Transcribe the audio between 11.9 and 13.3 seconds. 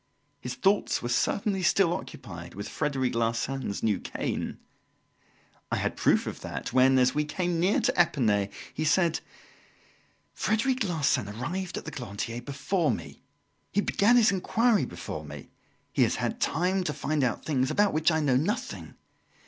Glandier before me;